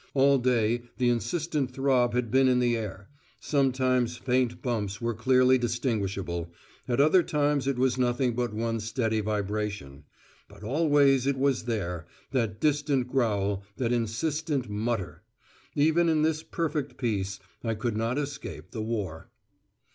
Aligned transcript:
All 0.15 0.39
day 0.39 0.81
the 0.97 1.09
insistent 1.09 1.69
throb 1.69 2.15
had 2.15 2.31
been 2.31 2.47
in 2.47 2.57
the 2.57 2.75
air; 2.75 3.07
sometimes 3.39 4.17
faint 4.17 4.59
bumps 4.63 4.99
were 4.99 5.13
clearly 5.13 5.59
distinguishable, 5.59 6.51
at 6.87 6.99
other 6.99 7.21
times 7.21 7.67
it 7.67 7.77
was 7.77 7.99
nothing 7.99 8.33
but 8.33 8.51
one 8.51 8.79
steady 8.79 9.19
vibration. 9.21 10.05
But 10.49 10.63
always 10.63 11.27
it 11.27 11.37
was 11.37 11.65
there, 11.65 12.07
that 12.31 12.59
distant 12.59 13.09
growl, 13.09 13.63
that 13.77 13.91
insistent 13.93 14.67
mutter. 14.67 15.21
Even 15.75 16.09
in 16.09 16.23
this 16.23 16.41
perfect 16.41 16.97
peace, 16.97 17.39
I 17.63 17.75
could 17.75 17.95
not 17.95 18.17
escape 18.17 18.71
the 18.71 18.81
War. 18.81 19.29